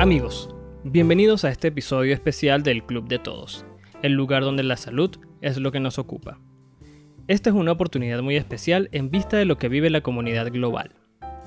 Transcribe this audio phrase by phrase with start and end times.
[0.00, 0.48] Amigos,
[0.84, 3.64] bienvenidos a este episodio especial del Club de Todos,
[4.00, 5.10] el lugar donde la salud
[5.40, 6.38] es lo que nos ocupa.
[7.26, 10.92] Esta es una oportunidad muy especial en vista de lo que vive la comunidad global,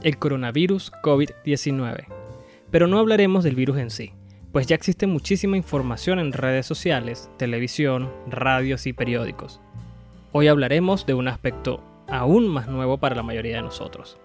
[0.03, 2.07] el coronavirus COVID-19.
[2.71, 4.11] Pero no hablaremos del virus en sí,
[4.51, 9.61] pues ya existe muchísima información en redes sociales, televisión, radios y periódicos.
[10.33, 14.17] Hoy hablaremos de un aspecto aún más nuevo para la mayoría de nosotros.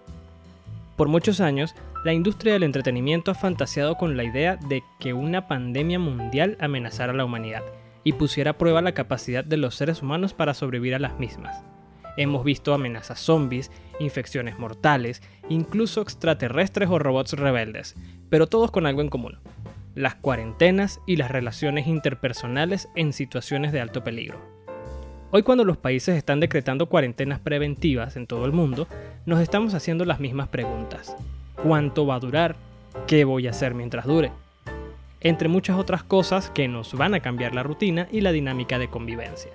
[0.96, 5.48] Por muchos años, la industria del entretenimiento ha fantaseado con la idea de que una
[5.48, 7.64] pandemia mundial amenazara a la humanidad
[8.04, 11.64] y pusiera a prueba la capacidad de los seres humanos para sobrevivir a las mismas.
[12.16, 17.96] Hemos visto amenazas zombies, infecciones mortales, incluso extraterrestres o robots rebeldes,
[18.30, 19.40] pero todos con algo en común,
[19.96, 24.40] las cuarentenas y las relaciones interpersonales en situaciones de alto peligro.
[25.32, 28.86] Hoy cuando los países están decretando cuarentenas preventivas en todo el mundo,
[29.26, 31.16] nos estamos haciendo las mismas preguntas.
[31.62, 32.56] ¿Cuánto va a durar?
[33.06, 34.30] ¿Qué voy a hacer mientras dure?
[35.20, 38.88] Entre muchas otras cosas que nos van a cambiar la rutina y la dinámica de
[38.88, 39.50] convivencia.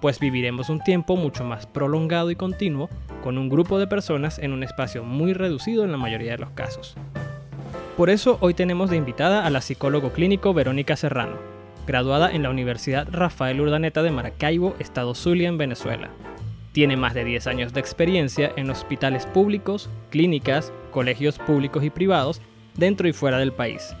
[0.00, 2.88] Pues viviremos un tiempo mucho más prolongado y continuo
[3.22, 6.50] con un grupo de personas en un espacio muy reducido en la mayoría de los
[6.50, 6.94] casos.
[7.96, 11.36] Por eso hoy tenemos de invitada a la psicólogo clínico Verónica Serrano,
[11.86, 16.10] graduada en la Universidad Rafael Urdaneta de Maracaibo, Estado Zulia, en Venezuela.
[16.74, 22.42] Tiene más de 10 años de experiencia en hospitales públicos, clínicas, colegios públicos y privados,
[22.74, 23.94] dentro y fuera del país.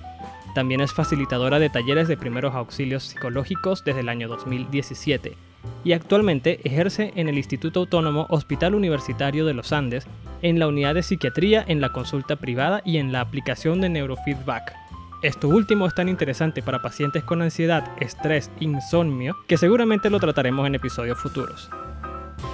[0.56, 5.36] También es facilitadora de talleres de primeros auxilios psicológicos desde el año 2017
[5.84, 10.08] y actualmente ejerce en el Instituto Autónomo Hospital Universitario de los Andes
[10.42, 14.74] en la unidad de psiquiatría, en la consulta privada y en la aplicación de neurofeedback.
[15.22, 20.66] Esto último es tan interesante para pacientes con ansiedad, estrés, insomnio, que seguramente lo trataremos
[20.66, 21.70] en episodios futuros.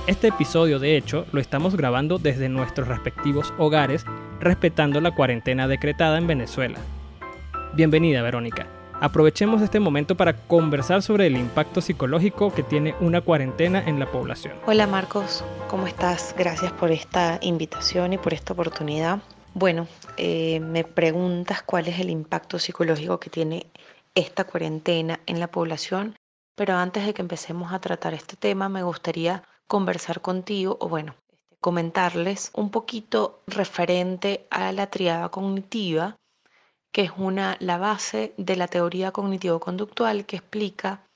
[0.06, 4.04] Este episodio, de hecho, lo estamos grabando desde nuestros respectivos hogares,
[4.40, 6.78] respetando la cuarentena decretada en Venezuela.
[7.74, 8.66] Bienvenida, Verónica.
[9.00, 14.10] Aprovechemos este momento para conversar sobre el impacto psicológico que tiene una cuarentena en la
[14.10, 14.54] población.
[14.66, 16.34] Hola Marcos, ¿cómo estás?
[16.36, 19.20] Gracias por esta invitación y por esta oportunidad.
[19.54, 23.66] Bueno, eh, me preguntas cuál es el impacto psicológico que tiene
[24.14, 26.16] esta cuarentena en la población,
[26.54, 29.42] pero antes de que empecemos a tratar este tema, me gustaría
[29.74, 31.14] conversar contigo, o bueno,
[31.60, 36.16] comentarles un poquito referente a la triada cognitiva
[36.92, 41.06] que es una, la base de la teoría cognitivo-conductual que explica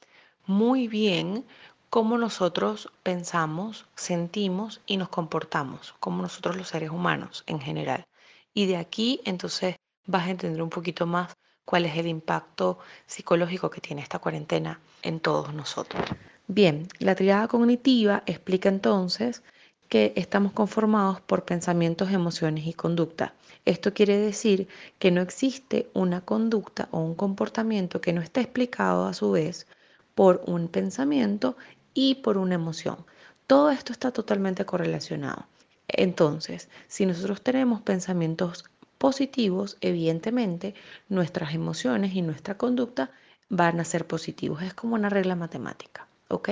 [0.47, 1.45] muy bien
[1.91, 8.07] cómo nosotros pensamos, sentimos y nos comportamos, como nosotros los seres humanos en general.
[8.53, 9.75] Y de aquí entonces
[10.07, 11.35] vas a entender un poquito más
[11.65, 16.05] cuál es el impacto psicológico que tiene esta cuarentena en todos nosotros.
[16.47, 19.43] Bien, la triada cognitiva explica entonces
[19.89, 23.35] que estamos conformados por pensamientos, emociones y conducta.
[23.65, 24.69] Esto quiere decir
[24.99, 29.67] que no existe una conducta o un comportamiento que no esté explicado a su vez
[30.15, 31.57] por un pensamiento
[31.95, 33.07] y por una emoción.
[33.47, 35.47] Todo esto está totalmente correlacionado.
[35.89, 38.65] Entonces, si nosotros tenemos pensamientos
[38.99, 40.75] positivos, evidentemente
[41.09, 43.11] nuestras emociones y nuestra conducta
[43.49, 44.63] van a ser positivos.
[44.63, 46.51] Es como una regla matemática, ¿ok?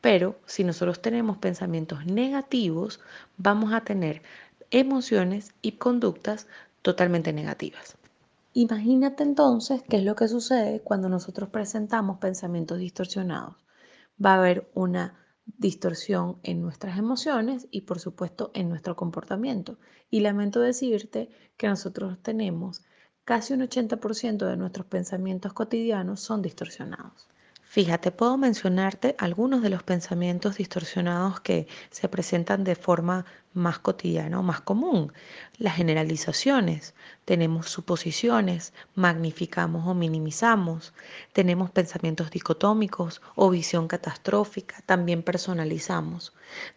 [0.00, 3.00] Pero si nosotros tenemos pensamientos negativos,
[3.36, 4.22] vamos a tener
[4.70, 6.46] emociones y conductas
[6.82, 7.96] totalmente negativas.
[8.52, 13.56] Imagínate entonces qué es lo que sucede cuando nosotros presentamos pensamientos distorsionados.
[14.24, 15.18] Va a haber una
[15.58, 19.78] distorsión en nuestras emociones y por supuesto en nuestro comportamiento.
[20.10, 22.82] Y lamento decirte que nosotros tenemos
[23.24, 27.28] casi un 80% de nuestros pensamientos cotidianos son distorsionados.
[27.74, 34.38] Fíjate, puedo mencionarte algunos de los pensamientos distorsionados que se presentan de forma más cotidiana
[34.40, 35.12] o más común.
[35.58, 36.94] Las generalizaciones,
[37.24, 40.92] tenemos suposiciones, magnificamos o minimizamos,
[41.32, 46.32] tenemos pensamientos dicotómicos o visión catastrófica, también personalizamos.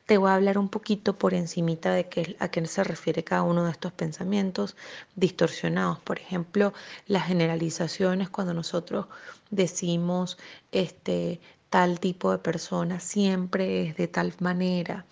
[0.06, 3.44] Te voy a hablar un poquito por encimita de qué, a qué se refiere cada
[3.44, 4.76] uno de estos pensamientos
[5.16, 6.00] distorsionados.
[6.00, 6.74] Por ejemplo,
[7.08, 9.08] las generalizaciones cuando nosotros
[9.50, 10.38] decimos
[10.72, 15.06] este tal tipo de persona siempre es de tal manera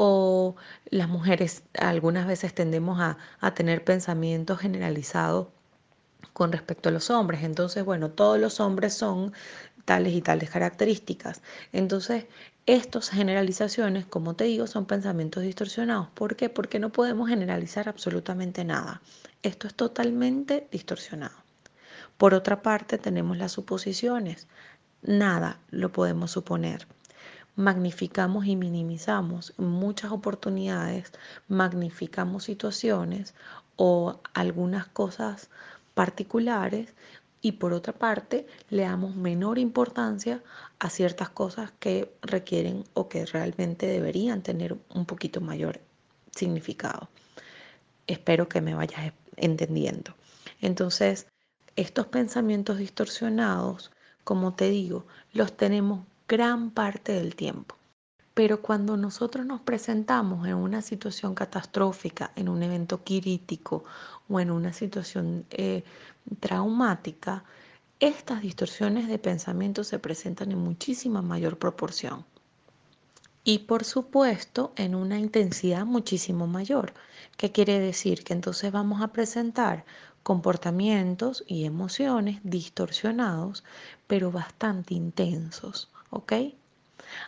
[0.00, 0.54] o
[0.90, 3.18] las mujeres algunas veces tendemos a,
[3.54, 5.48] tener pensamientos generalizados
[6.32, 7.42] con respecto a los hombres.
[7.42, 9.32] Entonces, bueno, todos los hombres son
[9.84, 11.42] tales y tales características.
[11.72, 12.26] Entonces,
[12.66, 16.08] estas generalizaciones, como te digo, son pensamientos distorsionados.
[16.10, 16.48] ¿Por qué?
[16.48, 19.02] Porque no podemos generalizar absolutamente nada.
[19.42, 21.34] Esto es totalmente distorsionado.
[22.18, 24.46] Por otra parte, tenemos las suposiciones.
[25.02, 26.86] Nada lo podemos suponer
[27.58, 31.10] magnificamos y minimizamos muchas oportunidades,
[31.48, 33.34] magnificamos situaciones
[33.74, 35.50] o algunas cosas
[35.92, 36.94] particulares
[37.42, 40.40] y por otra parte le damos menor importancia
[40.78, 45.80] a ciertas cosas que requieren o que realmente deberían tener un poquito mayor
[46.30, 47.08] significado.
[48.06, 50.14] Espero que me vayas entendiendo.
[50.60, 51.26] Entonces,
[51.74, 53.90] estos pensamientos distorsionados,
[54.22, 57.74] como te digo, los tenemos gran parte del tiempo.
[58.34, 63.84] Pero cuando nosotros nos presentamos en una situación catastrófica, en un evento crítico
[64.28, 65.82] o en una situación eh,
[66.38, 67.44] traumática,
[67.98, 72.24] estas distorsiones de pensamiento se presentan en muchísima mayor proporción.
[73.42, 76.92] Y por supuesto en una intensidad muchísimo mayor.
[77.38, 78.22] ¿Qué quiere decir?
[78.22, 79.86] Que entonces vamos a presentar
[80.22, 83.64] comportamientos y emociones distorsionados,
[84.06, 85.88] pero bastante intensos.
[86.10, 86.32] ¿Ok?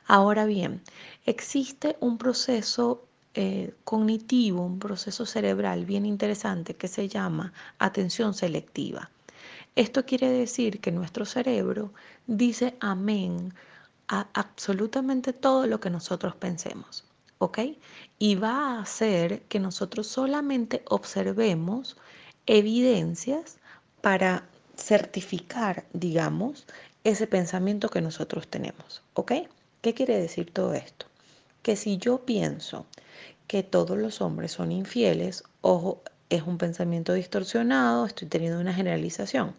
[0.06, 0.82] Ahora bien,
[1.26, 3.04] existe un proceso
[3.34, 9.10] eh, cognitivo, un proceso cerebral bien interesante que se llama atención selectiva.
[9.76, 11.92] Esto quiere decir que nuestro cerebro
[12.26, 13.54] dice amén
[14.08, 17.04] a absolutamente todo lo que nosotros pensemos,
[17.38, 17.60] ¿ok?
[18.18, 21.96] Y va a hacer que nosotros solamente observemos
[22.46, 23.58] evidencias
[24.00, 24.44] para
[24.76, 26.66] certificar, digamos,
[27.04, 29.32] ese pensamiento que nosotros tenemos, ¿ok?
[29.80, 31.06] ¿Qué quiere decir todo esto?
[31.62, 32.86] Que si yo pienso
[33.46, 39.54] que todos los hombres son infieles, ojo, es un pensamiento distorsionado, estoy teniendo una generalización.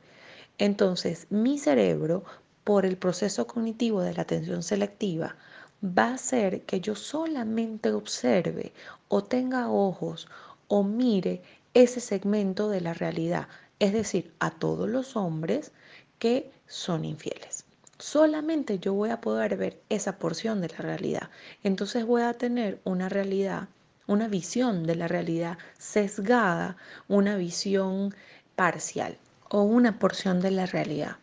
[0.58, 2.24] Entonces, mi cerebro,
[2.64, 5.36] por el proceso cognitivo de la atención selectiva,
[5.84, 8.72] va a hacer que yo solamente observe
[9.08, 10.28] o tenga ojos
[10.68, 11.42] o mire
[11.74, 13.48] ese segmento de la realidad,
[13.80, 15.72] es decir, a todos los hombres
[16.20, 17.66] que son infieles.
[18.00, 21.30] Solamente yo voy a poder ver esa porción de la realidad.
[21.64, 23.68] Entonces voy a tener una realidad,
[24.08, 26.78] una visión de la realidad sesgada,
[27.08, 28.16] una visión
[28.56, 29.18] parcial
[29.50, 31.18] o una porción de la realidad.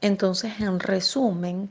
[0.00, 1.70] Entonces, en resumen,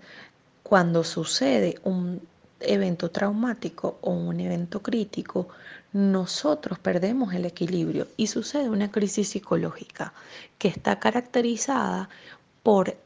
[0.64, 2.22] cuando sucede un
[2.60, 5.50] evento traumático o un evento crítico,
[5.94, 10.14] nosotros perdemos el equilibrio y sucede una crisis psicológica
[10.58, 12.10] que está caracterizada
[12.64, 12.98] por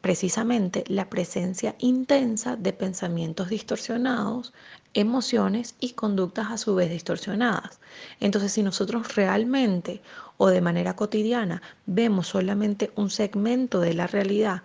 [0.00, 4.52] precisamente la presencia intensa de pensamientos distorsionados,
[4.94, 7.80] emociones y conductas a su vez distorsionadas.
[8.20, 10.00] Entonces, si nosotros realmente
[10.36, 14.62] o de manera cotidiana vemos solamente un segmento de la realidad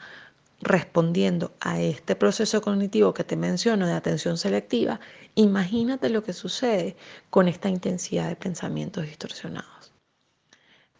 [0.62, 5.00] respondiendo a este proceso cognitivo que te menciono de atención selectiva,
[5.36, 6.95] imagínate lo que sucede
[7.29, 9.82] con esta intensidad de pensamientos distorsionados.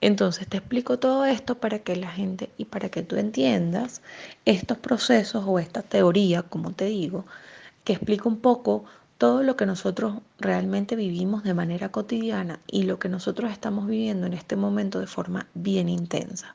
[0.06, 4.02] Entonces te explico todo esto para que la gente y para que tú entiendas
[4.44, 7.26] estos procesos o esta teoría, como te digo,
[7.86, 8.84] que explica un poco
[9.18, 14.28] todo lo que nosotros realmente vivimos de manera cotidiana y lo que nosotros estamos viviendo
[14.28, 16.54] en este momento de forma bien intensa.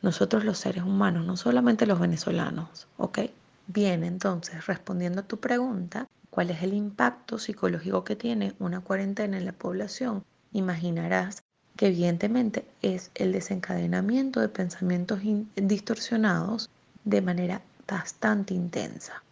[0.00, 3.18] Nosotros los seres humanos, no solamente los venezolanos, ¿ok?
[3.66, 9.36] Bien, entonces, respondiendo a tu pregunta, ¿cuál es el impacto psicológico que tiene una cuarentena
[9.36, 10.24] en la población?
[10.52, 11.45] Imaginarás
[11.76, 15.20] que evidentemente es el desencadenamiento de pensamientos
[15.54, 16.70] distorsionados
[17.04, 19.22] de manera bastante intensa.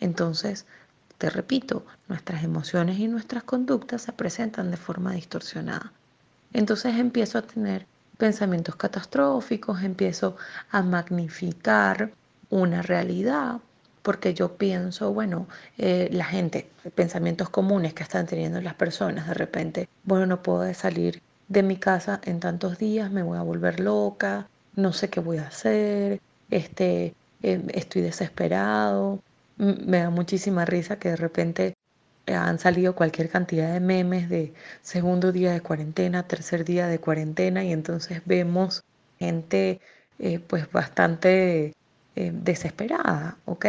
[0.00, 0.66] Entonces,
[1.18, 5.92] te repito, nuestras emociones y nuestras conductas se presentan de forma distorsionada.
[6.52, 7.86] Entonces empiezo a tener
[8.18, 10.36] pensamientos catastróficos, empiezo
[10.70, 12.12] a magnificar
[12.50, 13.60] una realidad,
[14.02, 19.34] porque yo pienso, bueno, eh, la gente, pensamientos comunes que están teniendo las personas, de
[19.34, 23.80] repente, bueno, no puedo salir de mi casa en tantos días, me voy a volver
[23.80, 29.20] loca, no sé qué voy a hacer, este, em, estoy desesperado.
[29.56, 31.74] Me da muchísima risa que de repente
[32.26, 37.64] han salido cualquier cantidad de memes de segundo día de cuarentena, tercer día de cuarentena
[37.64, 38.82] y entonces vemos
[39.18, 39.80] gente
[40.18, 41.72] eh, pues bastante
[42.16, 43.66] eh, desesperada, ¿ok?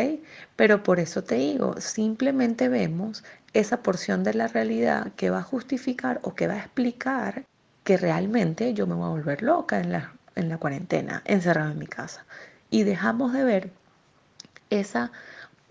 [0.56, 5.44] Pero por eso te digo, simplemente vemos esa porción de la realidad que va a
[5.44, 7.46] justificar o que va a explicar
[7.88, 11.80] que realmente yo me voy a volver loca en la, en la cuarentena, encerrada en
[11.80, 12.26] mi casa.
[12.70, 13.72] Y dejamos de ver
[14.70, 15.14] esa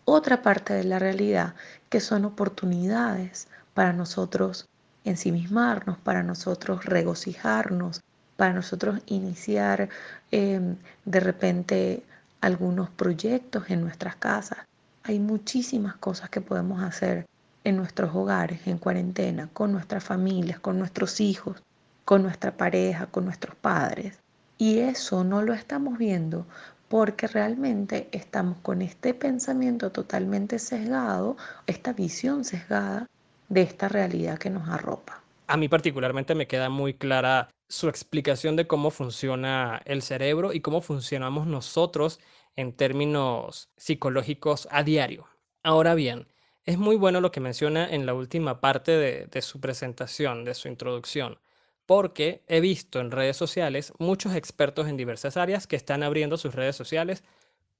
[0.07, 1.53] otra parte de la realidad
[1.91, 4.67] que son oportunidades para nosotros
[5.05, 8.01] ensimismarnos, para nosotros regocijarnos,
[8.39, 9.91] para nosotros iniciar
[10.31, 12.03] em, de repente
[12.41, 14.61] algunos proyectos en nuestras casas.
[15.03, 17.27] Hay muchísimas cosas que podemos hacer
[17.65, 21.61] en nuestros hogares, en cuarentena, con nuestras familias, con nuestros hijos,
[22.07, 24.21] con nuestra pareja, con nuestros padres.
[24.57, 26.47] Y eso no lo estamos viendo
[26.89, 31.37] porque realmente estamos con este pensamiento totalmente sesgado,
[31.67, 33.09] esta visión sesgada
[33.49, 35.21] de esta realidad que nos arropa.
[35.49, 40.61] A mí particularmente me queda muy clara su explicación de cómo funciona el cerebro y
[40.61, 42.21] cómo funcionamos nosotros
[42.55, 45.27] en términos psicológicos a diario.
[45.65, 46.29] Ahora bien,
[46.67, 50.55] es muy bueno lo que menciona en la última parte de, de su presentación, de
[50.55, 51.39] su introducción,
[51.87, 56.55] porque he visto en redes sociales muchos expertos en diversas áreas que están abriendo sus
[56.55, 57.25] redes sociales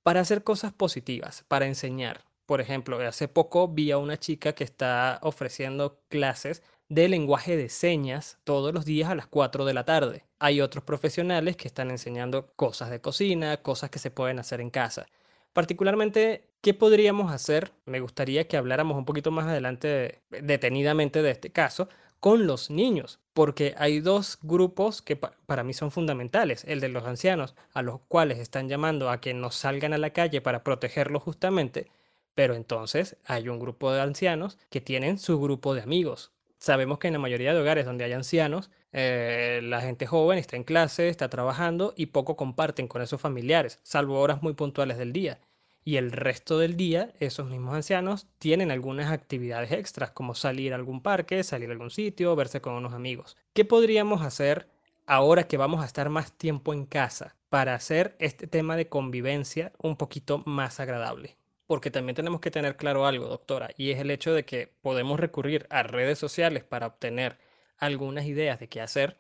[0.03, 2.25] para hacer cosas positivas, para enseñar.
[2.47, 7.69] Por ejemplo, hace poco vi a una chica que está ofreciendo clases de lenguaje de
[7.69, 10.25] señas todos los días a las 4 de la tarde.
[10.39, 14.71] Hay otros profesionales que están enseñando cosas de cocina, cosas que se pueden hacer en
[14.71, 15.07] casa.
[15.53, 17.73] Particularmente, ¿qué podríamos hacer?
[17.87, 21.89] Me gustaría que habláramos un poquito más adelante detenidamente de este caso
[22.21, 27.05] con los niños, porque hay dos grupos que para mí son fundamentales, el de los
[27.05, 31.23] ancianos, a los cuales están llamando a que no salgan a la calle para protegerlos
[31.23, 31.91] justamente,
[32.35, 36.33] pero entonces hay un grupo de ancianos que tienen su grupo de amigos.
[36.59, 40.57] Sabemos que en la mayoría de hogares donde hay ancianos, eh, la gente joven está
[40.57, 45.13] en clase, está trabajando y poco comparten con esos familiares, salvo horas muy puntuales del
[45.13, 45.39] día
[45.87, 50.77] y el resto del día esos mismos ancianos tienen algunas actividades extras, como salir a
[50.77, 53.37] algún parque, salir a algún sitio, verse con unos amigos.
[53.55, 54.69] ¿Qué podríamos hacer
[55.07, 59.73] ahora que vamos a estar más tiempo en casa para hacer este tema de convivencia
[59.79, 61.37] un poquito más agradable?
[61.69, 65.21] Porque también tenemos que tener claro algo, doctora, y es el hecho de que podemos
[65.21, 67.39] recurrir a redes sociales para obtener
[67.79, 69.19] algunas ideas de qué hacer,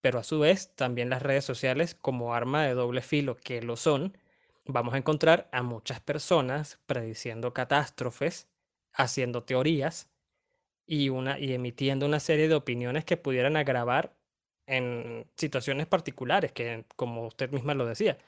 [0.00, 3.76] pero a su vez también las redes sociales como arma de doble filo que lo
[3.76, 4.18] son,
[4.72, 8.48] vamos a encontrar a muchas personas prediciendo catástrofes,
[8.92, 10.08] haciendo teorías
[10.86, 14.16] y, una, y emitiendo una serie de opiniones que pudieran agravar
[14.66, 18.18] en situaciones particulares, que como usted misma lo decía,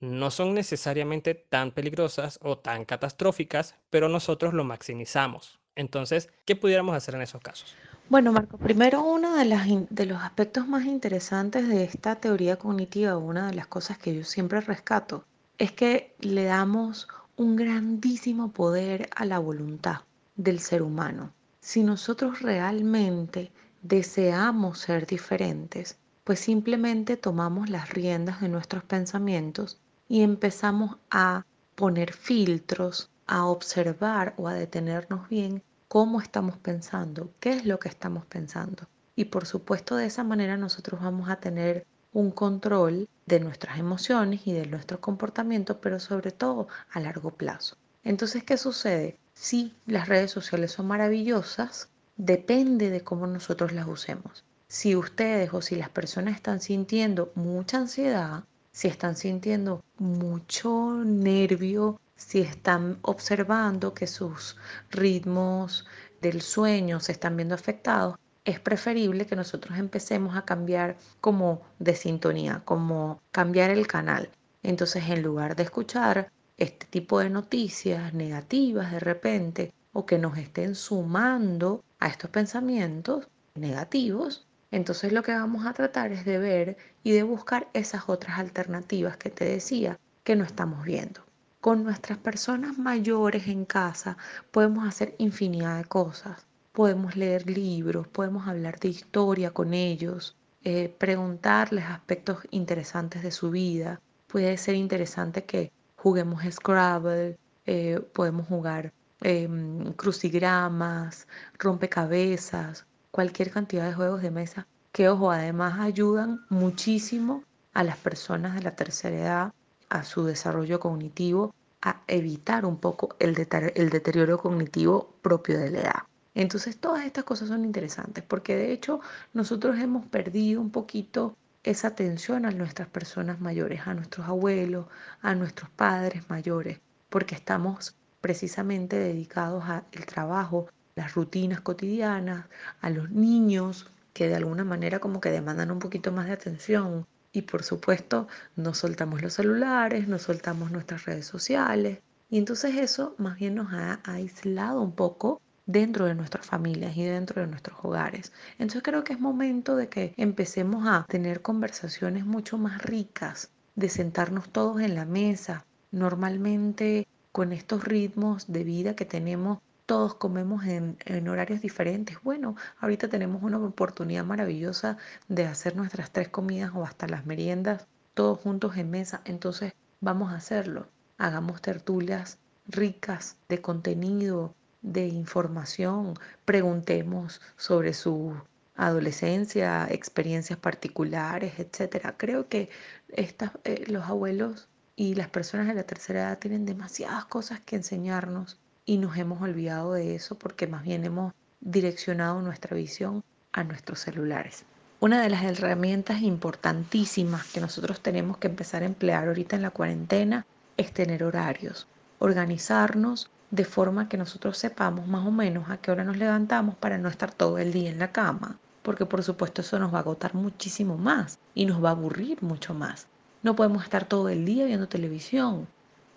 [0.00, 5.60] no son necesariamente tan peligrosas o tan catastróficas, pero nosotros lo maximizamos.
[5.76, 7.74] Entonces, ¿qué pudiéramos hacer en esos casos?
[8.08, 13.48] Bueno, Marco, primero uno de, de los aspectos más interesantes de esta teoría cognitiva, una
[13.48, 15.24] de las cosas que yo siempre rescato,
[15.58, 19.98] es que le damos un grandísimo poder a la voluntad
[20.36, 21.32] del ser humano.
[21.60, 30.22] Si nosotros realmente deseamos ser diferentes, pues simplemente tomamos las riendas de nuestros pensamientos y
[30.22, 31.44] empezamos a
[31.74, 37.88] poner filtros, a observar o a detenernos bien cómo estamos pensando, qué es lo que
[37.88, 38.88] estamos pensando.
[39.16, 44.46] Y por supuesto de esa manera nosotros vamos a tener un control de nuestras emociones
[44.46, 47.76] y de nuestro comportamiento, pero sobre todo a largo plazo.
[48.02, 49.18] Entonces, ¿qué sucede?
[49.34, 54.44] Si las redes sociales son maravillosas, depende de cómo nosotros las usemos.
[54.68, 62.00] Si ustedes o si las personas están sintiendo mucha ansiedad, si están sintiendo mucho nervio,
[62.16, 64.56] si están observando que sus
[64.90, 65.86] ritmos
[66.20, 71.94] del sueño se están viendo afectados, es preferible que nosotros empecemos a cambiar como de
[71.96, 74.30] sintonía, como cambiar el canal.
[74.62, 80.36] Entonces, en lugar de escuchar este tipo de noticias negativas de repente o que nos
[80.38, 86.76] estén sumando a estos pensamientos negativos, entonces lo que vamos a tratar es de ver
[87.02, 91.22] y de buscar esas otras alternativas que te decía que no estamos viendo.
[91.60, 94.18] Con nuestras personas mayores en casa
[94.50, 96.44] podemos hacer infinidad de cosas
[96.74, 103.50] podemos leer libros, podemos hablar de historia con ellos, eh, preguntarles aspectos interesantes de su
[103.50, 104.00] vida.
[104.26, 111.28] Puede ser interesante que juguemos Scrabble, eh, podemos jugar em, crucigramas,
[111.58, 118.54] rompecabezas, cualquier cantidad de juegos de mesa que, ojo, además ayudan muchísimo a las personas
[118.56, 119.54] de la tercera edad,
[119.90, 126.13] a su desarrollo cognitivo, a evitar un poco el deterioro cognitivo propio de la edad.
[126.34, 129.00] Entonces todas estas cosas son interesantes porque de hecho
[129.32, 134.86] nosotros hemos perdido un poquito esa atención a nuestras personas mayores, a nuestros abuelos,
[135.22, 142.46] a nuestros padres mayores, porque estamos precisamente dedicados al trabajo, las rutinas cotidianas,
[142.80, 147.06] a los niños que de alguna manera como que demandan un poquito más de atención.
[147.32, 151.98] Y por supuesto, no soltamos los celulares, no soltamos nuestras redes sociales.
[152.30, 157.04] Y entonces eso más bien nos ha aislado un poco dentro de nuestras familias y
[157.04, 158.32] dentro de nuestros hogares.
[158.58, 163.88] Entonces creo que es momento de que empecemos a tener conversaciones mucho más ricas, de
[163.88, 165.64] sentarnos todos en la mesa.
[165.90, 170.96] Normalmente con estos ritmos de vida que tenemos, todos comemos en,
[171.28, 172.18] horarios diferentes.
[172.22, 174.96] Bueno, ahorita tenemos una oportunidad maravillosa
[175.28, 179.20] de hacer nuestras tres comidas o hasta las meriendas todos juntos en mesa.
[179.24, 180.86] Entonces vamos a hacerlo.
[181.18, 186.14] Hagamos tertulias ricas de contenido, de información,
[186.44, 188.34] preguntemos sobre su
[188.76, 192.14] adolescencia, experiencias particulares, etcétera.
[192.16, 192.68] Creo que
[193.08, 198.58] eh, los abuelos y las personas de la tercera edad tienen demasiadas cosas que enseñarnos
[198.84, 204.00] y nos hemos olvidado de eso porque más bien hemos direccionado nuestra visión a nuestros
[204.00, 204.64] celulares.
[205.00, 209.70] Una de las herramientas importantísimas que nosotros tenemos que empezar a emplear ahorita en la
[209.70, 211.86] cuarentena es tener horarios,
[212.18, 216.98] organizarnos de forma que nosotros sepamos más o menos a qué hora nos levantamos para
[216.98, 220.00] no estar todo el día en la cama, porque por supuesto eso nos va a
[220.00, 223.06] agotar muchísimo más y nos va a aburrir mucho más.
[223.44, 225.68] No podemos estar todo el día viendo televisión,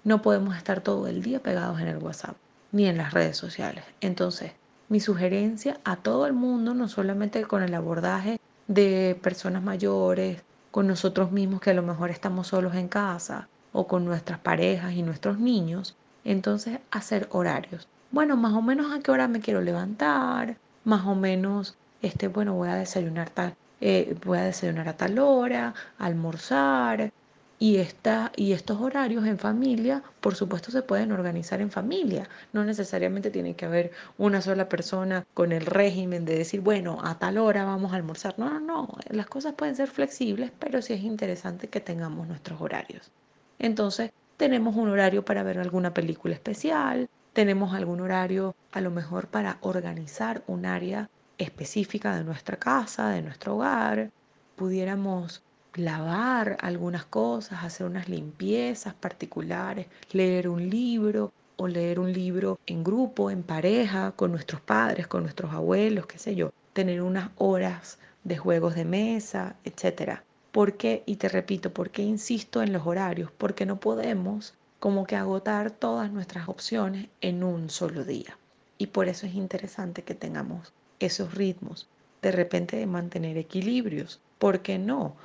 [0.04, 2.38] no podemos estar todo el día pegados en el WhatsApp
[2.72, 3.84] ni en las redes sociales.
[4.02, 4.54] Entonces,
[4.90, 10.42] mi sugerencia a todo el mundo, no solamente con el abordaje de personas mayores,
[10.72, 14.94] con nosotros mismos que a lo mejor estamos solos en casa o con nuestras parejas
[14.94, 15.96] y nuestros niños,
[16.32, 17.88] entonces hacer horarios.
[18.12, 22.54] Bueno, más o menos a qué hora me quiero levantar, más o menos, este, bueno,
[22.54, 27.12] voy a desayunar tal, eh, voy a desayunar a tal hora, almorzar,
[27.60, 32.30] y, esta, y estos horarios en familia, por supuesto, se pueden organizar en familia.
[32.54, 37.18] No necesariamente tiene que haber una sola persona con el régimen de decir, bueno, a
[37.18, 38.36] tal hora vamos a almorzar.
[38.38, 38.90] No, no, no.
[39.10, 43.12] Las cosas pueden ser flexibles, pero sí es interesante que tengamos nuestros horarios.
[43.60, 49.28] Entonces, tenemos un horario para ver alguna película especial, tenemos algún horario a lo mejor
[49.28, 54.12] para organizar un área específica de nuestra casa, de nuestro hogar.
[54.56, 55.44] Pudiéramos
[55.76, 62.84] lavar algunas cosas, hacer unas limpiezas particulares, leer un libro o leer un libro en
[62.84, 68.00] grupo, en pareja, con nuestros padres, con nuestros abuelos, qué sé yo, tener unas horas
[68.24, 70.24] de juegos de mesa, etcétera.
[70.58, 71.04] ¿Por qué?
[71.06, 73.30] Y te repito, ¿por qué insisto en los horarios?
[73.38, 78.40] Porque no podemos como que agotar todas nuestras opciones en un solo día.
[78.80, 81.88] Y por eso es interesante que tengamos esos ritmos,
[82.24, 84.20] de repente de mantener equilibrios.
[84.40, 85.16] ¿Por qué no?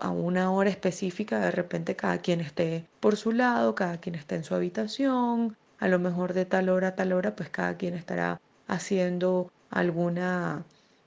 [0.00, 4.34] a una hora específica, de repente cada quien esté por su lado, cada quien esté
[4.34, 7.94] en su habitación, a lo mejor de tal hora a tal hora, pues cada quien
[7.94, 10.64] estará haciendo alguna,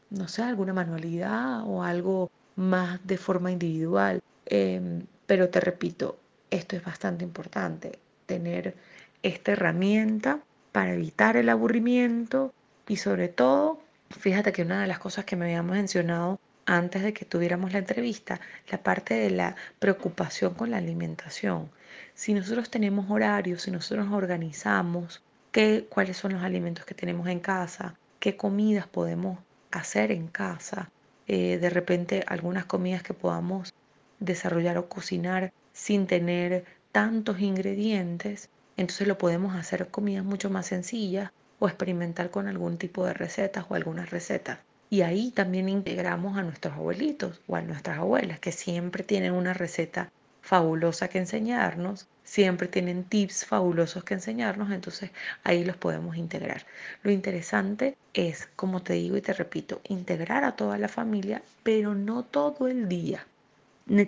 [0.10, 4.22] no sé, alguna manualidad o algo más de forma individual.
[4.46, 6.20] Em, pero te repito,
[6.52, 8.76] esto es bastante importante, tener
[9.24, 10.42] esta herramienta
[10.74, 12.54] para evitar el aburrimiento
[12.88, 17.14] y sobre todo, fíjate que una de las cosas que me habíamos mencionado antes de
[17.14, 18.40] que tuviéramos la entrevista,
[18.70, 21.70] la parte de la preocupación con la alimentación.
[22.14, 27.28] Si nosotros tenemos horarios, si nosotros nos organizamos, qué, cuáles son los alimentos que tenemos
[27.28, 29.40] en casa, qué comidas podemos
[29.72, 30.90] hacer en casa,
[31.28, 33.74] eh, de repente algunas comidas que podamos
[34.20, 41.32] desarrollar o cocinar sin tener tantos ingredientes, entonces lo podemos hacer comidas mucho más sencillas
[41.60, 44.60] o experimentar con algún tipo de recetas o algunas recetas.
[44.90, 49.54] Y ahí también integramos a nuestros abuelitos o a nuestras abuelas, que siempre tienen una
[49.54, 50.12] receta
[50.42, 55.12] fabulosa que enseñarnos, siempre tienen tips fabulosos que enseñarnos, entonces
[55.46, 56.66] ahí los podemos integrar.
[57.02, 61.96] Lo interesante es, como te digo y te repito, integrar a toda la familia, pero
[61.96, 63.26] no todo el día.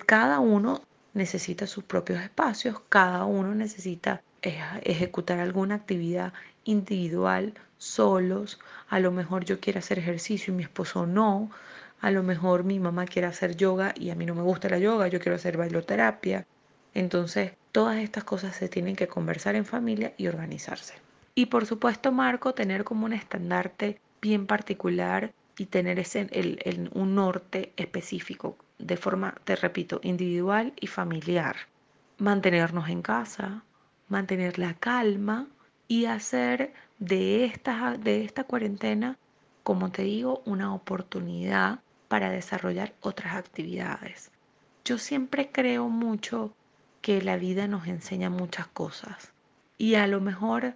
[0.05, 0.81] Cada uno
[1.13, 6.33] necesita sus propios espacios, cada uno necesita ejecutar alguna actividad
[6.65, 11.49] individual, solos, a lo mejor yo quiero hacer ejercicio y mi esposo no,
[12.01, 14.77] a lo mejor mi mamá quiere hacer yoga y a mí no me gusta la
[14.77, 16.45] yoga, yo quiero hacer bailoterapia.
[16.93, 20.95] Entonces, todas estas cosas se tienen que conversar en familia y organizarse.
[21.35, 26.27] Y por supuesto, Marco, tener como un estandarte bien particular y tener ese,
[26.93, 31.55] un norte específico de forma, te repito, individual y familiar.
[32.17, 33.63] Mantenernos en casa,
[34.07, 35.47] mantener la calma
[35.87, 39.17] y hacer de esta, de esta cuarentena,
[39.63, 44.31] como te digo, una oportunidad para desarrollar otras actividades.
[44.83, 46.53] Yo siempre creo mucho
[47.01, 49.31] que la vida nos enseña muchas cosas
[49.77, 50.73] y a lo mejor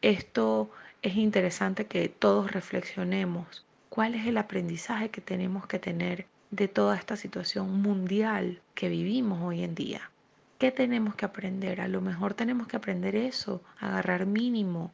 [0.00, 0.70] esto
[1.02, 6.96] es interesante que todos reflexionemos cuál es el aprendizaje que tenemos que tener de toda
[6.96, 10.10] esta situación mundial que vivimos hoy en día.
[10.58, 11.82] ¿Qué tenemos que aprender?
[11.82, 14.90] A lo mejor tenemos que aprender eso, agarrar mínimo,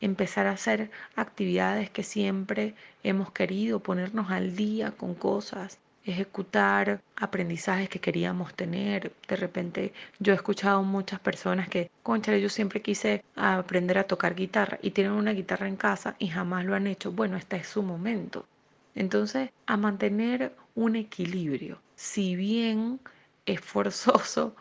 [0.00, 7.88] empezar a hacer actividades que siempre hemos querido, ponernos al día con cosas, ejecutar aprendizajes
[7.88, 9.12] que queríamos tener.
[9.28, 14.34] De repente yo he escuchado muchas personas que, concha, yo siempre quise aprender a tocar
[14.34, 17.12] guitarra y tienen una guitarra en casa y jamás lo han hecho.
[17.12, 18.46] Bueno, este es su momento.
[18.94, 21.80] Entonces, a mantener un equilibrio.
[21.96, 23.00] Si bien
[23.46, 24.54] es forzoso,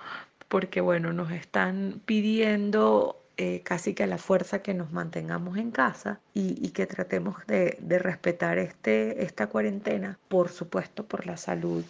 [0.47, 5.72] porque bueno, nos están pidiendo eh, casi que a la fuerza que nos mantengamos en
[5.72, 11.84] casa y, que tratemos de, de respetar este, esta cuarentena, por supuesto, por la salud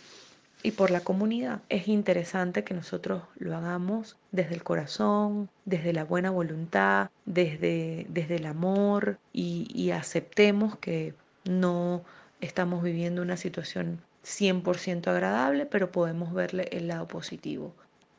[0.63, 1.62] y por la comunidad.
[1.67, 8.38] Es interesante que nosotros lo hagamos desde el corazón, desde la buena voluntad, desde, desde
[8.38, 12.03] el amor y, y aceptemos que no
[12.39, 17.73] estamos viviendo una situación 100% agradable, pero podemos verle el lado positivo.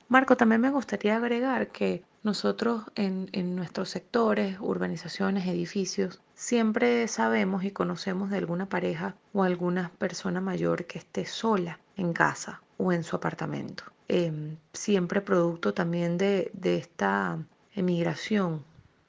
[0.09, 7.71] Marco, también me gustaría agregar que nosotros en, nuestros sectores, urbanizaciones, edificios, siempre sabemos y
[7.71, 13.05] conocemos de alguna pareja o alguna persona mayor que esté sola en casa o en
[13.05, 13.85] su apartamento.
[14.09, 17.39] Em, siempre producto también de, de esta
[17.75, 18.65] emigración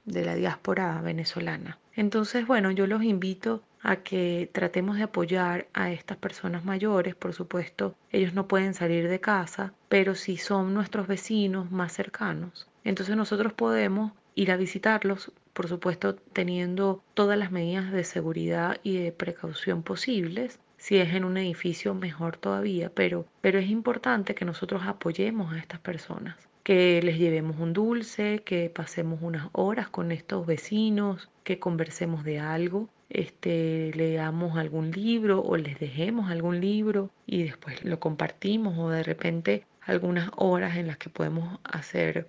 [0.06, 1.80] de la diáspora venezolana.
[1.96, 7.16] Entonces, bueno, yo los invito a que tratemos de apoyar a estas personas mayores.
[7.16, 12.68] Por supuesto, ellos no pueden salir de casa, pero si son nuestros vecinos más cercanos,
[12.86, 18.98] entonces nosotros podemos ir a visitarlos, por supuesto, teniendo todas las medidas de seguridad y
[18.98, 20.60] de precaución posibles.
[20.78, 25.58] Si es en un edificio, mejor todavía, pero, pero es importante que nosotros apoyemos a
[25.58, 31.60] estas personas que les llevemos un dulce, que pasemos unas horas con estos vecinos, que
[31.60, 38.00] conversemos de algo, este, leamos algún libro o les dejemos algún libro y después lo
[38.00, 42.28] compartimos o de repente algunas horas en las que podemos hacer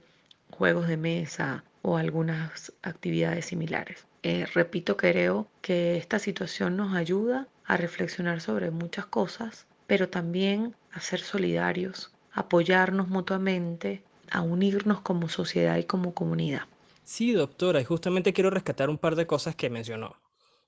[0.51, 4.07] juegos de mesa o algunas actividades similares.
[4.23, 10.75] Eh, repito, creo que esta situación nos ayuda a reflexionar sobre muchas cosas, pero también
[10.93, 16.63] a ser solidarios, apoyarnos mutuamente, a unirnos como sociedad y como comunidad.
[17.05, 20.17] Sí, doctora, y justamente quiero rescatar un par de cosas que mencionó.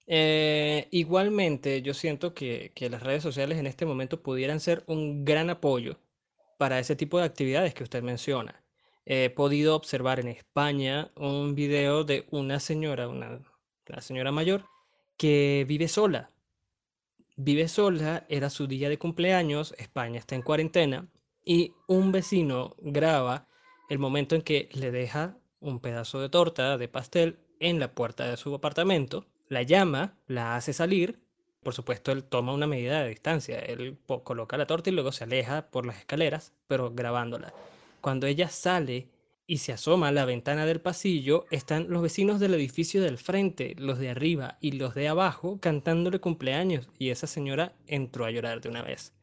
[0.07, 5.25] Eh, igualmente, yo siento que, que las redes sociales en este momento pudieran ser un
[5.25, 5.99] gran apoyo
[6.59, 8.63] para ese tipo de actividades que usted menciona.
[9.11, 13.41] He podido observar en España un video de una señora, una,
[14.01, 14.67] señora mayor,
[15.17, 16.31] que vive sola.
[17.35, 21.09] Vive sola, era su día de cumpleaños, España está en cuarentena,
[21.43, 23.49] y un vecino graba
[23.89, 28.29] el momento en que le deja un pedazo de torta, de pastel, en la puerta
[28.29, 31.19] de su apartamento la llama, la hace salir.
[31.63, 33.59] Por supuesto, él toma una medida de distancia.
[33.59, 37.55] Él coloca la torta y luego se aleja por las escaleras, pero grabándola.
[38.01, 39.09] Cuando ella sale
[39.47, 43.75] y se asoma a la ventana del pasillo, están los vecinos del edificio del frente,
[43.79, 46.89] los de arriba y los de abajo, cantándole cumpleaños.
[46.99, 49.15] Y esa señora entró a llorar de una vez.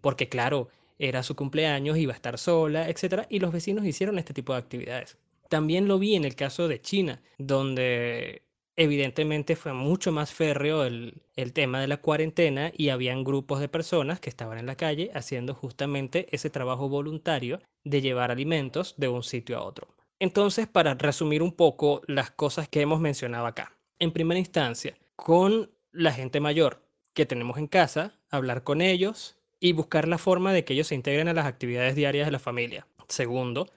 [0.00, 3.26] Porque claro, era su cumpleaños, iba a estar sola, etc.
[3.28, 5.16] Y los vecinos hicieron este tipo de actividades.
[5.48, 8.42] También lo vi en el caso de China, donde
[8.76, 14.20] evidentemente fue mucho más férreo el, tema de la cuarentena y habían grupos de personas
[14.20, 19.22] que estaban en la calle haciendo justamente ese trabajo voluntario de llevar alimentos de un
[19.22, 19.88] sitio a otro.
[20.18, 23.76] Entonces, para resumir un poco las cosas que hemos mencionado acá.
[23.98, 26.82] En primera instancia, con la gente mayor
[27.12, 30.94] que tenemos en casa, hablar con ellos y buscar la forma de que ellos se
[30.94, 32.86] integren a las actividades diarias de la familia.
[33.08, 33.68] Segundo,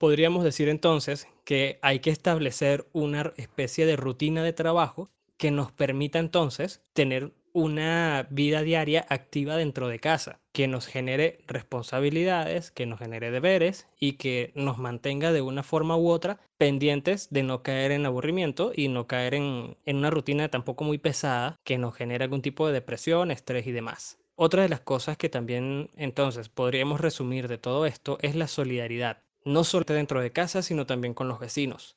[0.00, 5.72] Podríamos decir entonces que hay que establecer una especie de rutina de trabajo que nos
[5.72, 12.86] permita entonces tener una vida diaria activa dentro de casa, que nos genere responsabilidades, que
[12.86, 17.62] nos genere deberes y que nos mantenga de una forma u otra pendientes de no
[17.62, 21.94] caer en aburrimiento y no caer en, en una rutina tampoco muy pesada que nos
[21.94, 24.18] genere algún tipo de depresión, estrés y demás.
[24.34, 29.18] Otra de las cosas que también entonces podríamos resumir de todo esto es la solidaridad
[29.44, 31.96] no solo dentro de casa, sino también con los vecinos.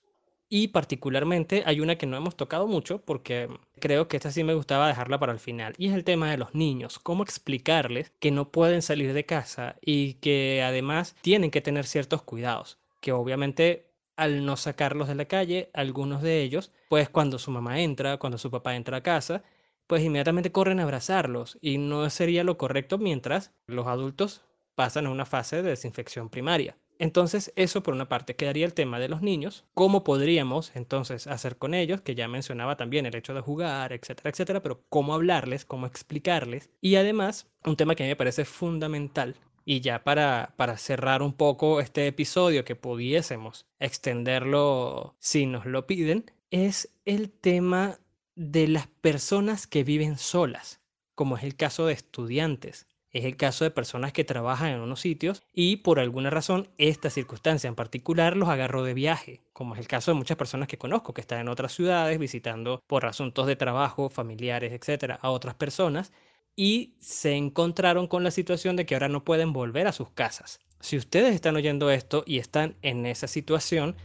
[0.49, 4.53] Y particularmente hay una que no hemos tocado mucho porque creo que esta sí me
[4.53, 5.73] gustaba dejarla para el final.
[5.79, 6.99] Y es el tema de los niños.
[6.99, 12.21] Cómo explicarles que no pueden salir de casa y que además tienen que tener ciertos
[12.21, 12.77] cuidados.
[13.01, 17.81] Que obviamente al no sacarlos de la calle, algunos de ellos, pues cuando su mamá
[17.81, 19.43] entra, cuando su papá entra a casa,
[19.87, 21.57] pues inmediatamente corren a abrazarlos.
[21.61, 24.41] Y no sería lo correcto mientras los adultos
[24.75, 26.77] pasan a una fase de desinfección primaria.
[26.99, 29.65] Entonces, eso por una parte quedaría el tema de los niños.
[29.73, 32.01] ¿Cómo podríamos entonces hacer con ellos?
[32.01, 36.69] Que ya mencionaba también el hecho de jugar, etcétera, etcétera, pero cómo hablarles, cómo explicarles.
[36.81, 39.35] Y además, un tema que a mí me parece fundamental.
[39.65, 45.87] Y ya para, para cerrar un poco este episodio, que pudiésemos extenderlo si nos lo
[45.87, 47.99] piden, es el tema
[48.35, 50.81] de las personas que viven solas,
[51.15, 52.87] como es el caso de estudiantes.
[53.13, 57.11] Es el caso de personas que trabajan en unos sitios y por alguna razón esta
[57.11, 60.79] circunstancia en particular los agarró de viaje, como es el caso de muchas personas que
[60.79, 65.53] conozco que están en otras ciudades visitando por asuntos de trabajo, familiares, etcétera, a otras
[65.53, 66.11] personas
[66.55, 70.59] y se encontraron con la situación de que ahora no pueden volver a sus casas.
[70.79, 73.95] Si ustedes están oyendo esto y están en esa situación,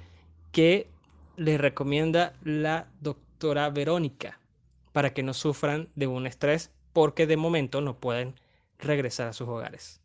[0.53, 0.91] ¿qué
[1.37, 4.39] les recomienda la doctora Verónica
[4.93, 8.35] para que no sufran de un estrés porque de momento no pueden
[8.79, 10.01] regresar a sus hogares?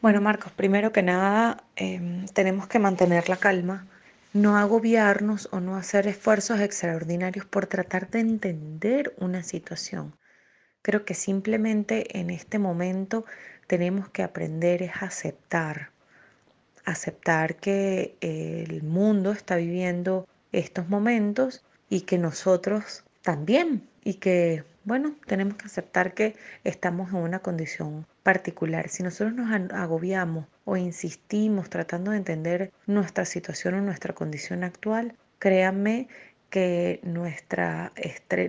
[0.00, 3.86] Bueno, Marcos, primero que nada, em, tenemos que mantener la calma,
[4.34, 10.14] no agobiarnos o no hacer esfuerzos extraordinarios por tratar de entender una situación.
[10.82, 13.24] Creo que simplemente en este momento
[13.66, 15.90] tenemos que aprender es aceptar,
[16.84, 25.14] aceptar que el mundo está viviendo estos momentos y que nosotros también y que bueno,
[25.26, 28.88] tenemos que aceptar que estamos en una condición particular.
[28.88, 35.14] Si nosotros nos agobiamos o insistimos tratando de entender nuestra situación o nuestra condición actual,
[35.38, 36.08] créanme
[36.50, 37.92] que nuestra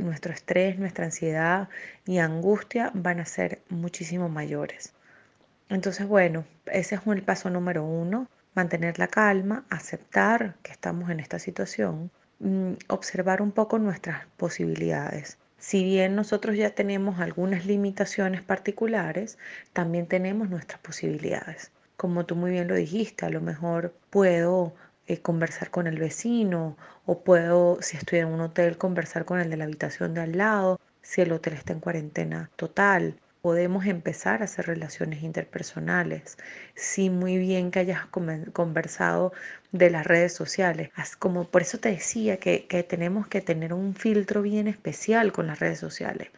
[0.02, 1.70] nuestro estrés, nuestra ansiedad
[2.06, 4.94] y angustia van a ser muchísimo mayores.
[5.70, 11.20] Entonces, bueno, ese es el paso número uno, mantener la calma, aceptar que estamos en
[11.20, 15.38] esta situación, mm, observar un poco nuestras posibilidades.
[15.68, 19.40] Si bien nosotros ya tenemos algunas limitaciones particulares,
[19.74, 21.72] también tenemos nuestras posibilidades.
[21.98, 24.76] Como tú muy bien lo dijiste, a lo mejor puedo
[25.08, 29.50] eh, conversar con el vecino o puedo, si estoy en un hotel, conversar con el
[29.50, 34.42] de la habitación de al lado, si el hotel está en cuarentena total podemos empezar
[34.42, 36.36] a hacer relaciones interpersonales.
[36.74, 39.34] Sí, muy bien que hayas conversado
[39.72, 40.90] de las redes sociales.
[41.20, 45.60] Como por eso te decía que, tenemos que tener un filtro bien especial con las
[45.60, 46.30] redes sociales.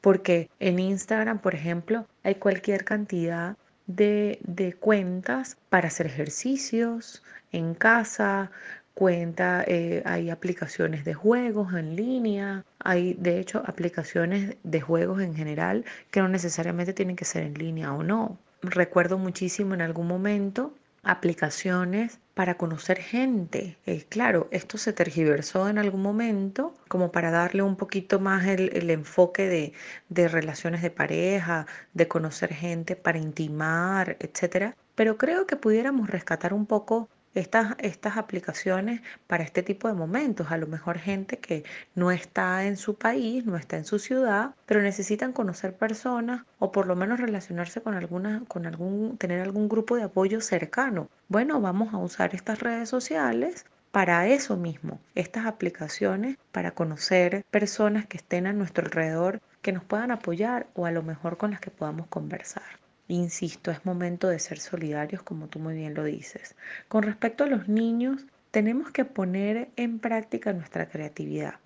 [0.00, 7.22] Porque en Instagram, por ejemplo, hay cualquier cantidad de, de cuentas para hacer ejercicios
[7.52, 8.50] en casa,
[8.94, 15.34] cuenta, eh, hay aplicaciones de juegos en línea, hay de hecho aplicaciones de juegos en
[15.34, 18.38] general que no necesariamente tienen que ser en línea o no.
[18.62, 23.76] Recuerdo muchísimo en algún momento aplicaciones para conocer gente.
[24.08, 28.90] Claro, esto se tergiversó en algún momento como para darle un poquito más el, el
[28.90, 29.72] enfoque de,
[30.08, 34.74] de, relaciones de pareja, de conocer gente para intimar, etc.
[34.94, 40.50] Pero creo que pudiéramos rescatar un poco estas, estas aplicaciones para este tipo de momentos.
[40.50, 44.54] A lo mejor gente que no está en su país, no está en su ciudad,
[44.66, 49.68] pero necesitan conocer personas o por lo menos relacionarse con alguna, con algún, tener algún
[49.68, 51.08] grupo de apoyo cercano.
[51.28, 58.06] Bueno, vamos a usar estas redes sociales para eso mismo, estas aplicaciones para conocer personas
[58.06, 61.60] que estén a nuestro alrededor, que nos puedan apoyar o a lo mejor con las
[61.60, 62.83] que podamos conversar.
[63.08, 66.56] Insisto, es momento de ser solidarios, como tú muy bien lo dices.
[66.88, 71.56] Con respecto a los niños, tenemos que poner en práctica nuestra creatividad,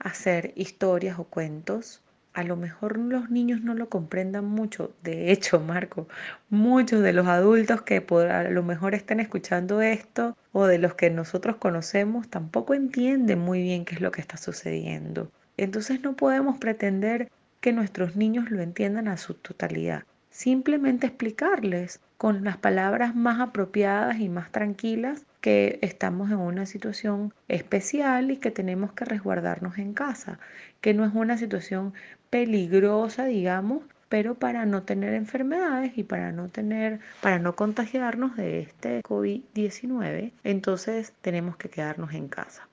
[0.00, 2.02] hacer historias o cuentos.
[2.32, 4.92] A lo mejor los niños no lo comprendan mucho.
[5.04, 6.08] De hecho, Marco,
[6.48, 11.08] muchos de los adultos que a lo mejor estén escuchando esto o de los que
[11.08, 15.30] nosotros conocemos tampoco entienden muy bien qué es lo que está sucediendo.
[15.56, 22.44] Entonces no podemos pretender que nuestros niños lo entiendan a su totalidad simplemente explicarles con
[22.44, 28.50] las palabras más apropiadas y más tranquilas que estamos en una situación especial y que
[28.50, 30.38] tenemos que resguardarnos en casa,
[30.80, 31.94] que no es una situación
[32.30, 38.60] peligrosa, digamos, pero para no tener enfermedades y para no tener para no contagiarnos de
[38.60, 42.68] este COVID-19, entonces tenemos que quedarnos en casa.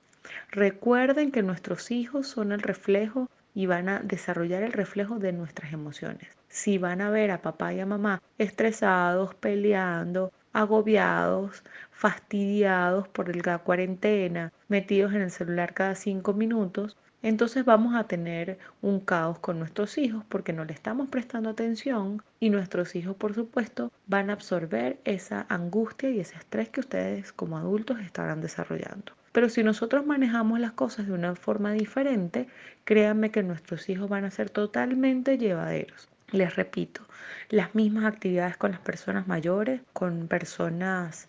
[0.50, 5.72] Recuerden que nuestros hijos son el reflejo y van a desarrollar el reflejo de nuestras
[5.72, 6.37] emociones.
[6.48, 13.58] Si van a ver a papá y a mamá estresados, peleando, agobiados, fastidiados por la
[13.58, 19.58] cuarentena, metidos en el celular cada cinco minutos, entonces vamos a tener un caos con
[19.58, 24.34] nuestros hijos porque no le estamos prestando atención y nuestros hijos, por supuesto, van a
[24.34, 29.12] absorber esa angustia y ese estrés que ustedes como adultos estarán desarrollando.
[29.32, 32.48] Pero si nosotros manejamos las cosas de una forma diferente,
[32.84, 36.08] créanme que nuestros hijos van a ser totalmente llevaderos.
[36.30, 37.02] Les repito,
[37.48, 41.28] las mismas actividades con las personas mayores, con personas,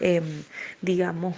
[0.00, 0.42] em,
[0.80, 1.34] digamos,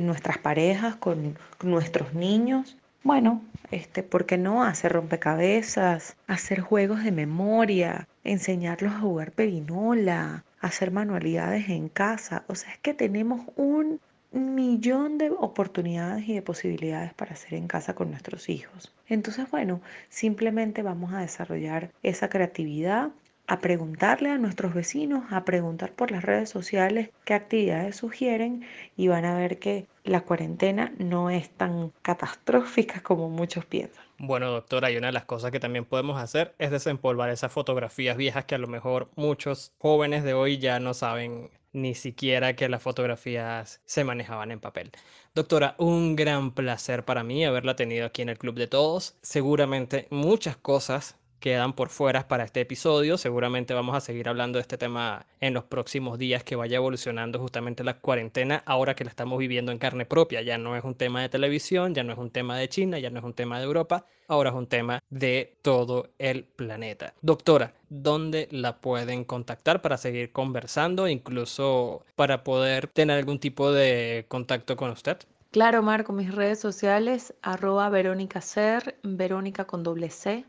[0.00, 2.76] nuestras parejas, con nuestros niños.
[3.02, 10.44] Bueno, este, ¿por qué no hacer rompecabezas, hacer juegos de memoria, enseñarlos a jugar perinola,
[10.60, 12.44] hacer manualidades en casa?
[12.48, 14.00] O sea, es que tenemos un
[14.32, 18.94] millón de oportunidades y de posibilidades para hacer en casa con nuestros hijos.
[19.08, 23.10] Entonces, bueno, simplemente vamos a desarrollar esa creatividad,
[23.46, 28.64] a preguntarle a nuestros vecinos, a preguntar por las redes sociales qué actividades sugieren
[28.94, 34.04] y van a ver que la cuarentena no es tan catastrófica como muchos piensan.
[34.18, 38.16] Bueno, doctora, y una de las cosas que también podemos hacer es desempolvar esas fotografías
[38.16, 42.68] viejas que a lo mejor muchos jóvenes de hoy ya no saben ni siquiera que
[42.68, 44.90] las fotografías se manejaban en papel.
[45.34, 49.16] Doctora, un gran placer para mí haberla tenido aquí en el Club de Todos.
[49.22, 53.18] Seguramente muchas cosas quedan por fuera para este episodio.
[53.18, 57.38] Seguramente vamos a seguir hablando de este tema en los próximos días que vaya evolucionando
[57.38, 60.42] justamente la cuarentena ahora que la estamos viviendo en carne propia.
[60.42, 63.10] Ya no es un tema de televisión, ya no es un tema de China, ya
[63.10, 67.14] no es un tema de Europa, ahora es un tema de todo el planeta.
[67.22, 74.26] Doctora, ¿dónde la pueden contactar para seguir conversando, incluso para poder tener algún tipo de
[74.28, 75.18] contacto con usted?
[75.50, 80.44] Claro, Marco, mis redes sociales, arroba Verónica Ser, Verónica con doble C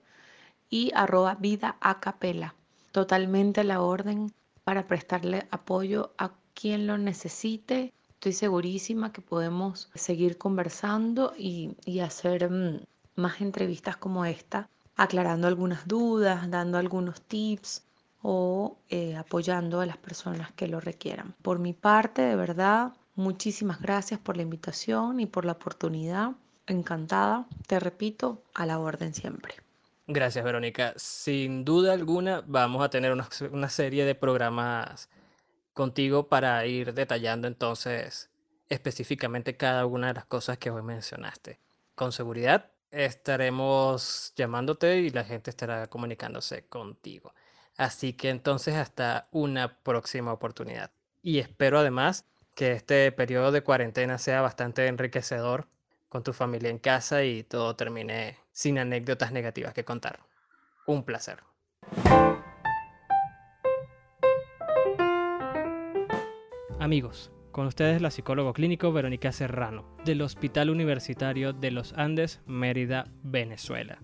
[0.69, 2.55] y arroba vida a capela.
[2.91, 4.31] Totalmente a la orden
[4.63, 7.93] para prestarle apoyo a quien lo necesite.
[8.09, 12.81] Estoy segurísima que podemos seguir conversando y, hacer mm,
[13.15, 17.83] más entrevistas como esta, aclarando algunas dudas, dando algunos tips
[18.21, 21.33] o eh, apoyando a las personas que lo requieran.
[21.41, 26.33] Por mi parte, de verdad, muchísimas gracias por la invitación y por la oportunidad.
[26.67, 29.55] Encantada, te repito, a la orden siempre.
[30.11, 30.93] Gracias, Verónica.
[30.95, 35.07] Sin duda alguna, vamos a tener una, serie de programas
[35.73, 38.31] contigo para ir detallando entonces
[38.69, 41.59] específicamente cada una de las cosas que hoy mencionaste.
[41.93, 47.35] Con seguridad estaremos llamándote y la gente estará comunicándose contigo.
[47.77, 50.89] Así que entonces hasta una próxima oportunidad.
[51.21, 55.67] Y espero además que este periodo de cuarentena sea bastante enriquecedor
[56.09, 60.19] con tu familia en casa y todo termine sin anécdotas negativas que contar.
[60.85, 61.39] Un placer.
[66.79, 73.05] Amigos, con ustedes la psicólogo clínico Verónica Serrano, del Hospital Universitario de los Andes, Mérida,
[73.21, 73.99] Venezuela.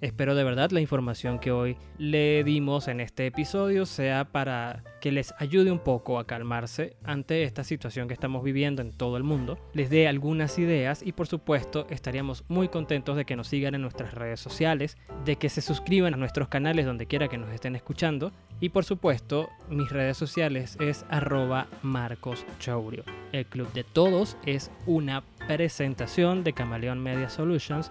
[0.00, 5.10] Espero de verdad la información que hoy le dimos en este episodio sea para que
[5.10, 9.24] les ayude un poco a calmarse ante esta situación que estamos viviendo en todo el
[9.24, 13.74] mundo, les dé algunas ideas y por supuesto estaríamos muy contentos de que nos sigan
[13.74, 17.50] en nuestras redes sociales, de que se suscriban a nuestros canales donde quiera que nos
[17.50, 18.30] estén escuchando
[18.60, 23.02] y por supuesto mis redes sociales es arroba Marcos Chaurio.
[23.32, 27.90] El Club de Todos es una presentación de Camaleón Media Solutions